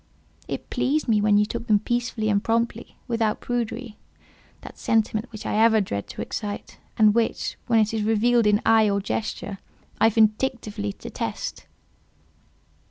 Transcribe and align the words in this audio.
"It 0.47 0.71
pleased 0.71 1.07
me 1.07 1.21
when 1.21 1.37
you 1.37 1.45
took 1.45 1.67
them 1.67 1.77
peacefully 1.77 2.27
and 2.29 2.43
promptly, 2.43 2.95
without 3.07 3.39
prudery—that 3.39 4.75
sentiment 4.79 5.31
which 5.31 5.45
I 5.45 5.57
ever 5.63 5.79
dread 5.79 6.07
to 6.07 6.23
excite, 6.23 6.79
and 6.97 7.13
which, 7.13 7.55
when 7.67 7.77
it 7.77 7.93
is 7.93 8.01
revealed 8.01 8.47
in 8.47 8.63
eye 8.65 8.89
or 8.89 8.99
gesture, 8.99 9.59
I 9.99 10.09
vindictively 10.09 10.95
detest. 10.97 11.67